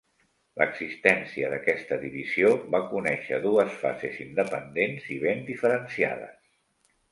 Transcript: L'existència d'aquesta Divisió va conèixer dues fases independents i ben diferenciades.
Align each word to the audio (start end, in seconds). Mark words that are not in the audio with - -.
L'existència 0.59 1.51
d'aquesta 1.51 1.99
Divisió 2.05 2.49
va 2.77 2.81
conèixer 2.95 3.39
dues 3.45 3.77
fases 3.83 4.19
independents 4.27 5.09
i 5.19 5.21
ben 5.29 5.47
diferenciades. 5.53 6.53